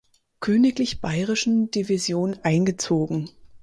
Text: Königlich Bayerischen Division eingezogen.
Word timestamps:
Königlich 0.39 0.99
Bayerischen 0.99 1.69
Division 1.69 2.33
eingezogen. 2.41 3.29